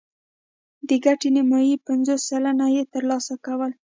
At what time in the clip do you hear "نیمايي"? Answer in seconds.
1.35-1.75